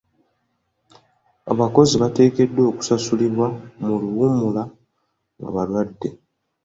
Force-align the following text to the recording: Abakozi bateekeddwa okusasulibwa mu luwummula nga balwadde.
Abakozi 1.51 1.93
bateekeddwa 2.03 2.61
okusasulibwa 2.71 3.47
mu 3.85 3.93
luwummula 4.01 4.63
nga 5.37 5.49
balwadde. 5.55 6.09